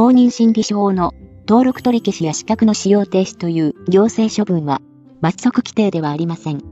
[0.00, 1.12] 公認心理書の
[1.46, 4.80] 登録取り消しや資格の使用停止という行政処分は
[5.20, 6.62] 罰則規定ではありません。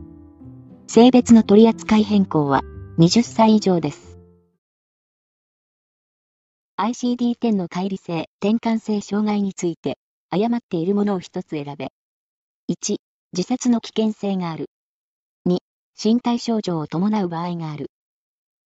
[0.87, 2.63] 性別の取り扱い変更は
[2.97, 4.19] 20歳以上です。
[6.79, 9.99] ICD-10 の乖離性、転換性障害について
[10.31, 11.89] 誤っているものを一つ選べ。
[12.73, 12.97] 1、
[13.35, 14.71] 自殺の危険性がある。
[15.47, 15.59] 2、
[16.03, 17.91] 身体症状を伴う場合がある。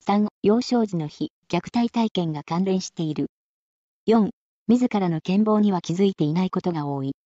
[0.06, 3.27] 3、幼少時の非虐待体験が関連している。
[4.06, 4.30] 4、
[4.69, 7.16] 自らの健忘には気づいていないことが多い。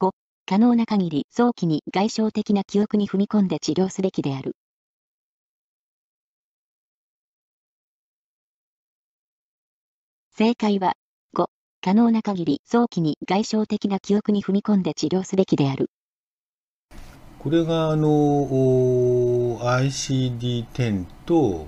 [0.00, 0.12] 5、
[0.46, 4.56] 可能な限り早期に外傷的な記憶に踏み込んで治療すべきである。
[10.36, 10.94] 正解は、
[11.36, 11.46] 5、
[11.82, 15.90] 可能な限り早期に外傷的な記憶に踏み込んで治療すべきである。
[17.38, 18.08] これがあの
[19.60, 21.66] ICD-10 と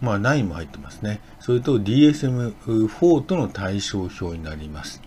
[0.00, 1.20] まあ、9も入ってますね。
[1.40, 5.00] それと DSM-4 との対象表になります。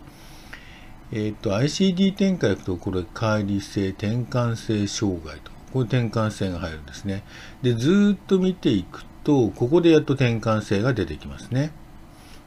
[1.11, 7.23] えっ、ー、と、ICD-10 からいくと、これ、乖離性、転換性障害と、これ転換性が入るんですね。
[7.61, 11.71] で、ずっと見ていくと、ここでやっと転換性が出てきますね。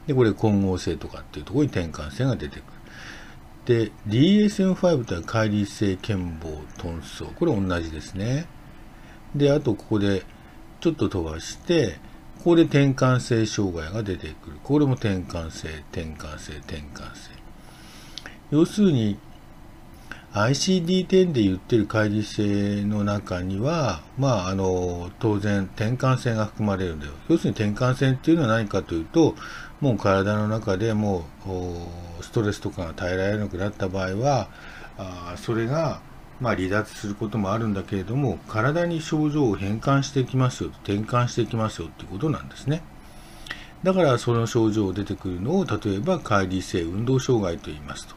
[0.06, 2.62] で、これ、混合性とかっていうところに転換性が出てくる。
[3.64, 7.24] で、DSM-5 とは乖離性健忘、遁走。
[7.24, 8.46] これ同じですね。
[9.34, 10.24] で、あとここで
[10.80, 11.98] ちょっと飛ばして、
[12.40, 14.56] ここで転換性障害が出てくる。
[14.64, 17.30] これも転換性、転換性、転換性。
[18.50, 19.18] 要するに、
[20.32, 27.12] ICD-10 で言ってる乖離性の中には、まあ、あの、当然、転換性が含まれるんだよ。
[27.28, 29.34] 要するに転換性っていうのは何かというと、
[29.82, 34.48] もう体の中でもう、ストレスとかが耐えられなくなった場合は、
[34.96, 36.00] あそれが
[36.40, 42.82] まあ、離脱することもあるんだけれども体に症状を変換していきますよ転換していきますよっていうことなんですね。
[43.82, 48.14] だからその症状が出てくるのを例えば乖離性運動障害と言いますと。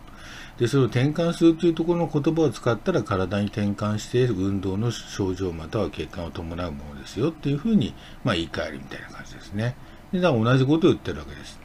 [0.57, 9.75] でそれを転換するというところの言葉を使ったら体に転換して運動の症状または血管を伴うものですよっていうふうに、まあ、言い換えるみたいな感じですね。
[10.12, 11.59] でだから同じことを言ってるわけです。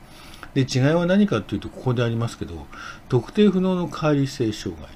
[0.55, 2.67] で違いは何かというとここでありますけど
[3.09, 4.89] 特定不能の乖離性障害。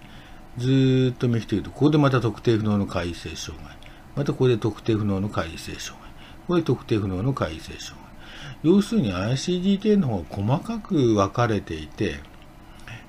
[0.59, 3.77] ずっと見ていると、ここでまた特定不能の回性障害。
[4.15, 6.13] またここで特定不能の回性障害。
[6.47, 8.03] これ特定不能の回性障害。
[8.63, 12.21] 要するに ICD-10 の方が細かく分かれていて、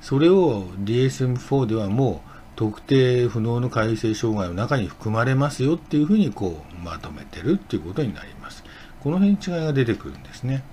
[0.01, 8.63] それを DSM-4 ではもう特定不能の改正障害の中に含まれますよっていうふうにこうまとめてるっていうことになります。
[8.99, 10.63] この辺違いが出てくるんですね。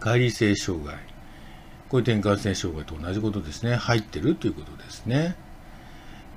[0.00, 1.11] 乖離性障害。
[1.92, 3.76] これ転換性障害と同じことですね。
[3.76, 5.36] 入ってるということですね。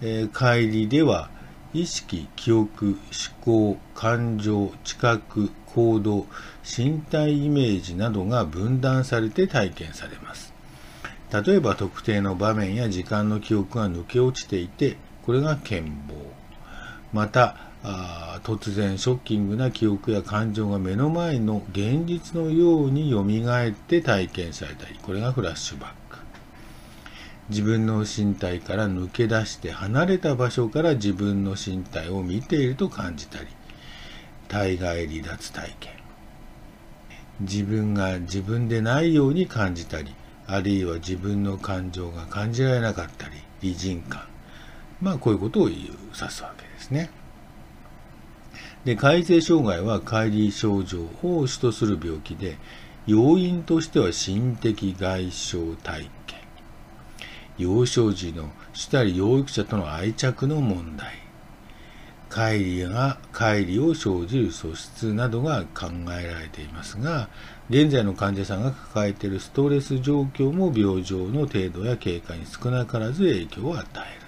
[0.01, 1.29] えー、乖離では、
[1.73, 2.97] 意識、記憶、思
[3.39, 6.27] 考、感情、知覚、行動、
[6.65, 10.53] 身体イメージなどが分断されて体験されます。
[11.31, 16.15] 例えば特定の場面や時間の記憶が抜け落ちていて、これが健忘。
[17.13, 17.55] また、
[17.87, 25.95] あ突然ショッキングな記憶や感情が目の前の現実のようによみがえって体験されたりこれがフラッシュバック。
[27.49, 33.45] 自分の身体から抜け出して離れた場所から自分の身体を見ていると感じたり
[34.47, 35.93] 体外離脱体験。
[37.41, 40.15] 自分が自分でないように感じたり
[40.47, 44.23] あるいは自分の感情が感じられなかったり異人感。
[45.01, 45.79] まあこういうことを言う
[46.15, 47.11] 指すわけですね。
[48.85, 52.57] で改正障害は乖離症状を主とする病気で
[53.07, 56.39] 要因としては心的外傷体験。
[57.57, 61.25] 幼少時の主たり養育者との愛着の問題。
[62.29, 65.87] 乖離が乖離を生じる素質などが考
[66.19, 67.29] えられていますが
[67.69, 74.24] 現在の患者さんが抱えているストレス状況も病状の程度や経過に少なからず影響を与える。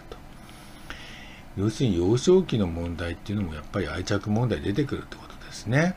[1.57, 5.95] 要するに幼少期の問題っていうのもやっぱり愛着問題出てくるってことですね。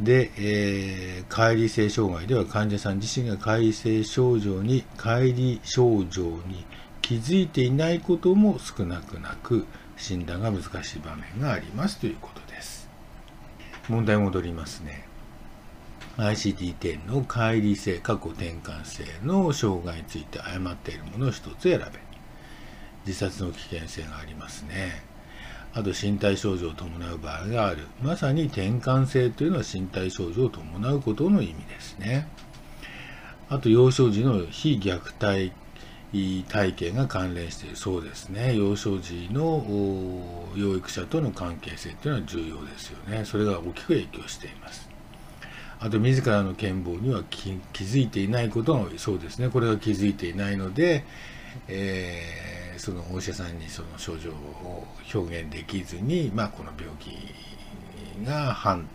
[0.00, 6.64] で、えー、乖離性障害では患者さん自身が乖離性症状に、乖離症状に
[7.00, 9.66] 気づいていないことも少なくなく
[9.96, 12.88] 診断が難しい場面がありますということです。
[13.88, 15.06] 問題戻りますね。
[16.16, 22.07] ICD-10 の乖離性、過去転換性の障害について誤っているものを一つ選べ。
[23.08, 25.02] 自殺の危険性がありますね。
[25.72, 27.86] あと身体症状を伴う場合がある。
[28.02, 32.28] まさに転換性というのは身体症状を伴うことの意味ですね。
[33.48, 35.52] あと幼少時の非虐待
[36.48, 38.54] 体験が関連しているそうですね。
[38.54, 39.64] 幼少時の
[40.54, 43.24] 養育者との関係性というのは重要ですよね。
[43.24, 44.88] それが大きく影響しています。
[45.80, 47.52] あと自らの権謀には気
[47.84, 51.04] づいていないこともそうですねこれは気づいていないので、
[51.68, 57.10] えー、そのお医者さんにその症状を表現できずに、まあ、この病気
[58.24, 58.88] が判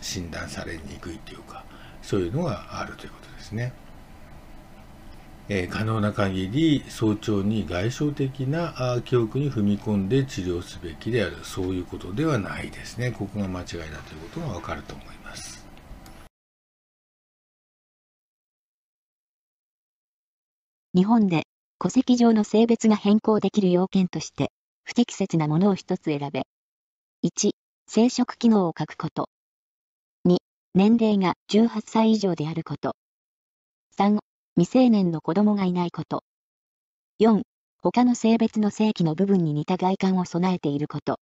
[0.00, 1.64] 診断されにくいというか
[2.02, 3.72] そういうのがあるということですね。
[5.46, 11.36] えー、可能な限り早朝に外傷的な記憶に踏み込んで治療すべきである。
[11.42, 13.12] そういうことではないですね。
[13.12, 13.86] ここが間違いだという
[14.32, 15.66] ことがわかると思います。
[20.94, 21.42] 日本で
[21.84, 24.50] 戸籍上の性別が変更できる要件として
[24.84, 26.46] 不適切なものを一つ選べ
[27.22, 27.50] 1
[27.86, 29.28] 生殖機能を書くこと
[30.26, 30.38] 2
[30.74, 32.96] 年齢が18歳以上であること
[33.98, 34.18] 3
[34.56, 36.22] 未成年の子供がいないこと。
[37.20, 37.42] 4、
[37.82, 41.18] 他の性別の性器の部分に似た外観を備えていること。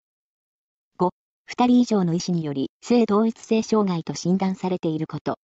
[0.99, 1.09] 5、
[1.49, 5.39] 2人以上の医師により性同一性障害と診断されていること。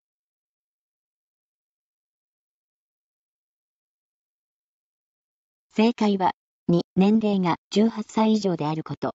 [5.78, 6.32] 正解は、
[6.72, 9.14] 2、年齢が18歳以上であること。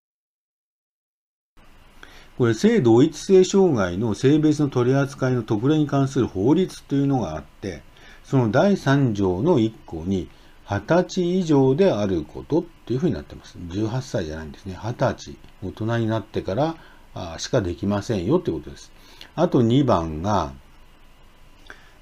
[2.39, 7.83] これ、性同一性障害の性別の取り扱いの特例に関する法律というのがあって、
[8.23, 10.29] その第3条の1項に、
[10.67, 13.59] 20歳以上であることっていうふうになってます。
[13.59, 14.77] 18歳じゃないんですね。
[14.77, 18.93] 20歳、大人になってからしかできませんよってことです。
[19.35, 20.53] あと2番が、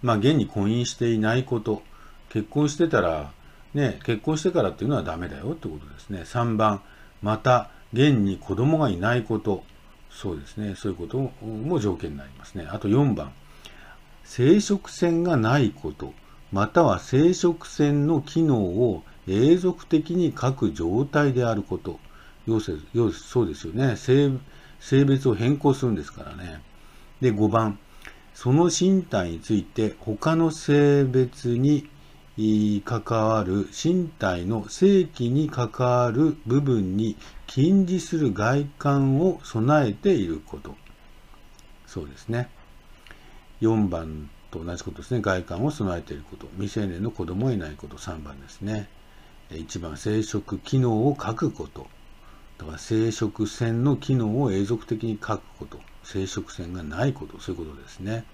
[0.03, 1.83] まあ、現に婚姻していないこと。
[2.29, 3.33] 結婚してたら、
[3.75, 6.23] ね、結婚してからっていうのはダメだよってことですね。
[6.25, 6.81] 3番、
[7.23, 9.65] また、現に子供がいないこと。
[10.11, 10.75] そうですね。
[10.77, 12.67] そういうことも条件になりますね。
[12.71, 13.33] あと4番、
[14.25, 16.13] 生殖腺がないこと。
[16.53, 22.01] または生殖腺の機能を永続的に書く状態であること。
[22.47, 24.31] 要するそうですよね性。
[24.81, 26.63] 性別を変更するんですからね。
[27.21, 27.79] で、5番。
[28.35, 31.89] その身体について他の性別に
[32.37, 37.17] 関わる身体の性器に関わる部分に
[37.47, 40.75] 禁じする外観を備えていること。
[41.87, 42.49] そうですね。
[43.61, 45.21] 4番と同じことですね。
[45.21, 46.47] 外観を備えていること。
[46.55, 47.97] 未成年の子供がいないこと。
[47.97, 48.89] 3番ですね。
[49.51, 51.89] 1番、生殖機能を書くこと。
[52.59, 55.81] だから生殖腺の機能を永続的に書くこと。
[56.05, 57.39] 生殖腺がないこと。
[57.41, 58.25] そういうことですね。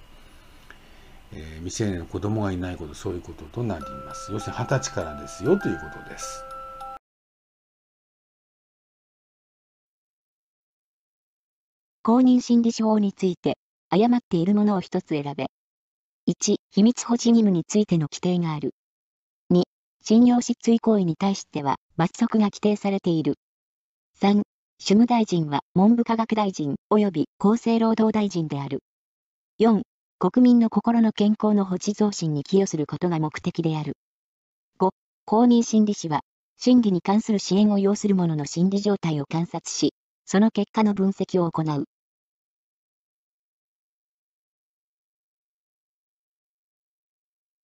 [1.32, 2.94] えー、未成年の子供がいないこと。
[2.94, 4.32] そういうこととなります。
[4.32, 6.44] 要するに20歳からですよということです。
[12.02, 13.58] 公認心理法について
[13.90, 15.46] 誤っているものを一つ選べ。
[16.28, 18.74] 1、秘密保持義務についての規定がある。
[19.52, 19.62] 2、
[20.04, 23.34] 信用失墜行為に対しては罰則が規定されている。
[24.20, 24.42] 3、
[24.78, 28.84] 主務大臣は文部科学大臣及び厚生労働大臣である。
[29.58, 29.82] 4、
[30.18, 33.98] 国民の心の健康の保持増進に寄与することが目的である。
[34.80, 34.88] 5、
[35.26, 36.22] 公認心理師は、
[36.56, 39.92] 審理に関する支援を要する者の心理状態を観察し、
[40.24, 41.84] その結果の分析を行う。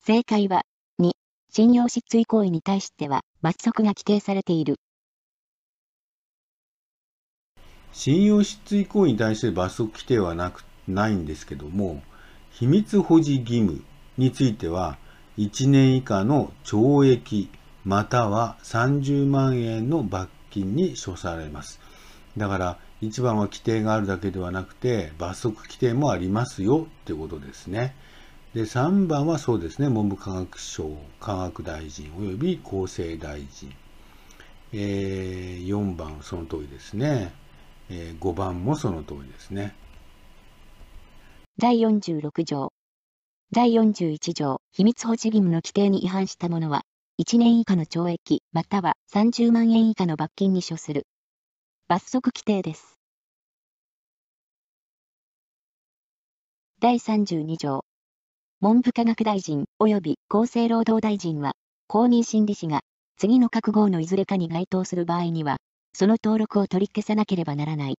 [0.05, 0.65] 正解は、
[1.01, 1.13] 2、
[1.49, 4.77] 信用失墜行為に対しては罰則が規定されている。
[7.95, 12.03] 信用失墜行為に対して罰則規定はなく、ないんですけども、
[12.63, 13.83] 秘密保持義務
[14.17, 14.97] については、
[15.37, 17.51] 1年以下の懲役
[17.85, 21.81] または30万円の罰金に処されます。
[22.37, 27.97] だから、一番は規定があるだけではなくて、罰則規定もありますよってことですね。
[28.55, 30.89] で、3番はそうですね、文部科学省、
[31.19, 33.75] 科学大臣及び厚生大臣。
[34.73, 37.35] えー、4番、その通りですね。
[37.91, 39.75] えー、5番もその通りですね。
[41.59, 42.73] 第46条。
[43.53, 46.83] 第41条、秘密保持義務の規定に違反した者は、
[47.21, 51.07] 1年以下の懲役、または30万円以下の罰金に処する。
[51.89, 52.99] 罰則規定です。
[56.81, 57.85] 第32条。
[58.61, 61.53] 文部科学大臣及び厚生労働大臣は、
[61.87, 62.81] 公認心理師が
[63.19, 65.59] 次の各号のいずれかに該当する場合には、
[65.93, 67.99] その登録を取り消さなければならない。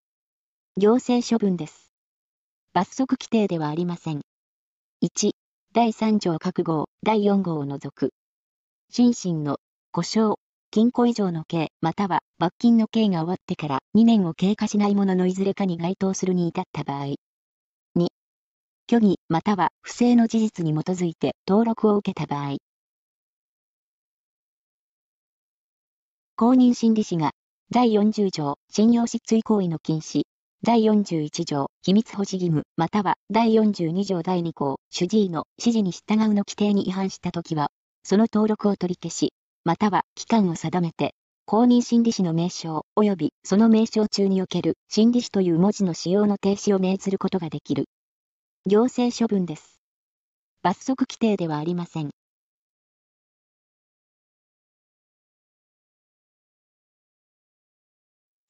[0.76, 1.93] 行政処分です。
[2.76, 4.22] 罰則規定ではありません。
[5.04, 5.34] 1、
[5.74, 8.14] 第3条各号、第4号を除く。
[8.90, 9.58] 心身の
[9.92, 10.38] 故障、
[10.72, 17.14] 禁錮以上の刑、または罰金の刑が終わってから2年を経過しないもののいずれかに該当するに至った場合、
[17.96, 18.08] 2
[18.90, 22.58] 虚偽または不正の事実に基づいて登録を受けた場合、
[26.36, 27.34] 公認心理師が
[27.70, 30.24] 第40条信用失墜行為の禁止、
[30.66, 37.68] 第41条、秘密保持義務、または第42条第2項、主治医の指示に従うの規定に違反したときは、
[38.04, 39.34] その登録を取り消し、
[39.66, 41.16] または期間を定めて、
[41.46, 47.90] 公認心理師の名称及びその名称中における心理師という文字の使用の停止を命ずることができる。
[48.66, 49.82] 行政処分です。
[50.62, 52.12] 罰則規定ではありません。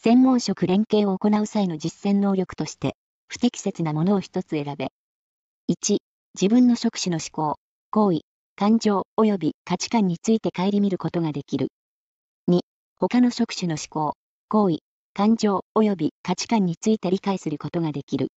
[0.04, 2.98] 専門職連携を行う際の実践能力として、
[3.30, 4.92] 不適切なものを一つ選べ。
[5.70, 6.00] 1、
[6.36, 7.56] 自分の職種の思考、
[7.90, 8.20] 行為、
[8.58, 11.70] 感情及び価値観について顧みることができる。
[12.50, 12.60] 2、
[13.00, 14.18] 他の職種の思考、
[14.50, 14.80] 行為、
[15.14, 18.28] 感情及び価値観について理解することができる。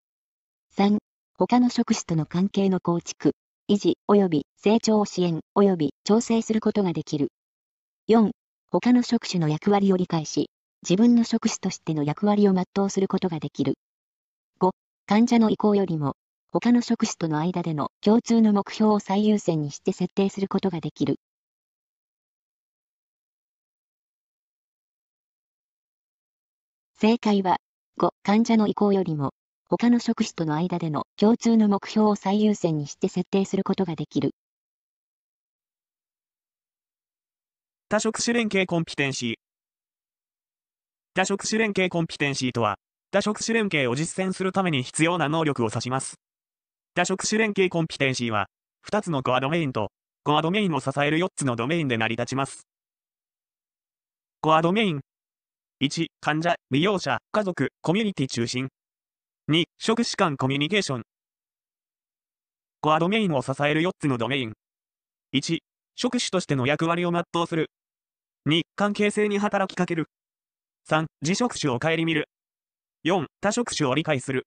[0.76, 0.98] 3、
[1.36, 3.32] 他の職種との関係の構築、
[3.68, 7.32] 維持及び成長を支援及び調整することができる。
[8.08, 8.30] 4、
[8.70, 10.48] 他の職種の役割を理解し、
[10.88, 13.74] 自分の職種としての役割を全うすることができる。
[14.60, 14.70] 5、
[15.06, 16.14] 患者の意向よりも、
[16.52, 21.16] 他の職種との間での共通の目標を最優先にして設定することができる。
[27.00, 27.56] 正解は、
[27.98, 29.32] 5、患者の意向よりも、
[29.68, 34.36] 他の職種との間での共通の目標を最優先にして設定することができる。
[37.88, 39.45] 多職種連携コンピテンシー。
[41.16, 42.76] 多職種連携コンピテンシーとは、
[43.10, 46.16] 多職種連携を実践するために必要な能力を指します。
[46.94, 48.48] 多職種連携コンピテンシーは、
[48.86, 49.90] 2つのコアドメインと、
[50.24, 52.68] コアドメインを支える4つのドメインで成り立ちます。
[54.42, 55.00] コアドメイン。
[55.82, 58.68] 1、患者、利用者、家族、コミュニティ中心。
[59.50, 61.02] 2、職種間コミュニケーション。
[62.82, 64.52] コアドメインを支える4つのドメイン。
[65.34, 65.60] 1、
[65.94, 67.70] 職種としての役割を全うする。
[68.50, 70.08] 2、関係性に働きかける。
[70.88, 72.28] 3、自職種を顧みる。
[73.02, 74.46] 4、他職種を理解する。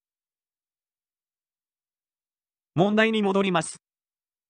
[2.75, 3.81] 問題に戻ります。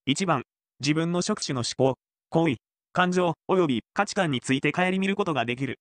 [0.05, 0.43] 1番、
[0.81, 1.98] 自分の職種の思考、
[2.29, 2.58] 行為、
[2.93, 5.79] 感情、及び価値観について顧みることができる。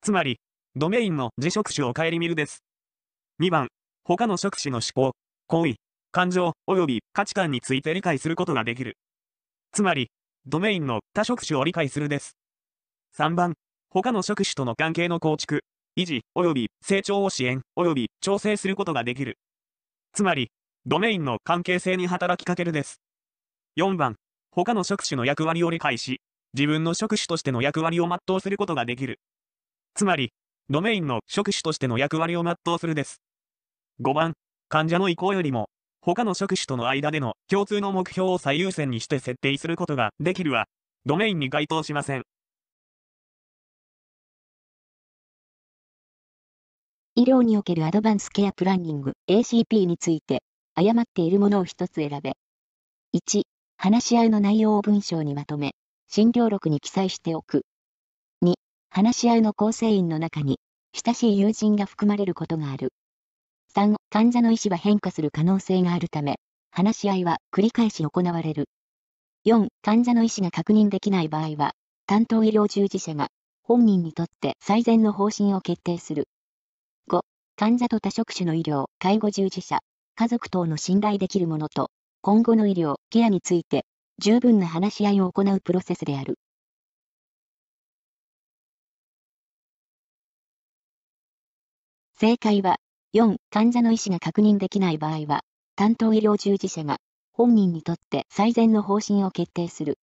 [0.00, 0.40] つまり、
[0.74, 2.64] ドメインの自職種を顧みるです。
[3.38, 3.68] 2番、
[4.04, 5.14] 他の職種の思考、
[5.48, 5.74] 行為、
[6.12, 8.96] 感情、及び価値観について理解することができる。
[9.72, 10.10] つまり、
[10.46, 12.38] ドメインの他職種を理解するです。
[13.18, 13.52] 3番、
[14.02, 15.64] 他の職種との関係の構築、
[15.96, 19.38] 維持、及び成長を支援、及び調整することができる。
[20.12, 20.50] つまり、
[20.84, 23.00] ドメインの関係性に働きかけるです。
[23.78, 24.16] 4番、
[24.50, 26.20] 他の職種の役割を理解し、
[26.52, 29.18] 自分の職種としての役割を全うすることができる。
[29.94, 30.34] つまり、
[30.68, 33.22] ドメインの職種としての役割を全うするです。
[34.02, 34.34] 5番、
[34.68, 35.70] 患者の意向よりも、
[36.02, 40.66] 他の職種との間での共通の目標を最優先にして設定することができるは、
[41.06, 42.24] ドメインに該当しません。
[47.18, 50.42] 医療におけるアドバンスケアプランニング ACP について、
[50.74, 52.34] 誤っているものを一つ選べ。
[53.14, 53.44] 1、
[53.78, 55.70] 話し合いの内容を文章にまとめ、
[56.08, 57.62] 診療録に記載しておく。
[58.44, 58.52] 2、
[58.90, 60.58] 話し合いの構成員の中に、
[60.92, 62.90] 親しい友人が含まれることがある。
[63.74, 66.38] 3、患者の意思は変化する可能性があるため、
[66.70, 68.66] 話し合いは繰り返し行われる。
[69.46, 71.72] 4、患者の意思が確認できない場合は、
[72.06, 73.28] 担当医療従事者が
[73.62, 76.28] 本人にとって最善の方針を決定する。
[77.58, 79.78] 患者と多職種の医療、介護従事者、
[80.14, 83.86] 家族等の信頼できるものと、今後の医療、ケアについて、
[84.18, 86.38] 十分な話し合いを行うプロセスである。
[92.18, 92.76] 正解は、
[93.14, 95.40] 4、患者の意思が確認できない場合は、
[95.76, 96.98] 担当医療従事者が、
[97.32, 99.98] 本人にとって最善の方針を決定する。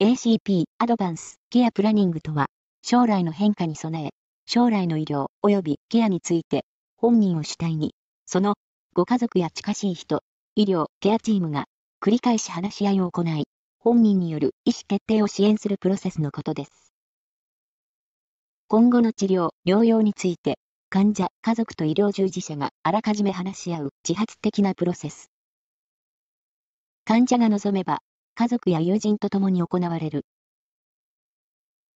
[0.00, 2.46] ACP、アドバンス、ケアプラニングとは、
[2.82, 4.10] 将来の変化に備え、
[4.44, 6.64] 将来の医療及びケアについて、
[6.96, 7.94] 本人を主体に、
[8.26, 8.54] その
[8.92, 10.22] ご家族や近しい人、
[10.56, 11.66] 医療、ケアチームが
[12.00, 13.44] 繰り返し話し合いを行い、
[13.78, 16.92] 本人による意思決定を支援するプロセスのことです。
[18.68, 20.58] 今後の治療、療養について、
[20.90, 25.30] 患者、家族と医療従事者があらかじめ話し合う自発的なプロセス。
[27.04, 28.00] 患者が望めば、
[28.34, 30.24] 家族や友人と共に行われる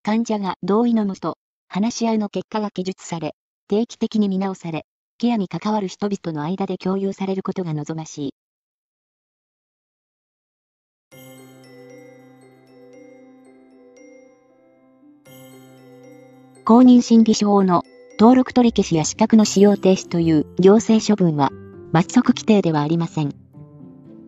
[0.05, 3.33] 患者が同意のもと、話し合いの結果が記述され、
[3.67, 4.85] 定期的に見直され、
[5.17, 8.33] ケアに関わる人々の間で共有されることが望ましい。
[16.65, 17.81] 公認心理書法の
[18.19, 21.49] 登録取り消しや資格の使用停止という行政処分は
[21.91, 23.33] 罰則規定ではありません。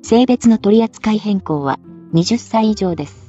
[0.01, 1.77] 性別の取り扱い変更は
[2.15, 3.26] 20歳以上です。